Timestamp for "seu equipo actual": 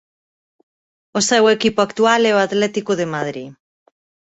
1.29-2.21